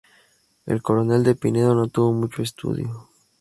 [0.65, 3.07] El Coronel De Pinedo no tuvo mucho estudio.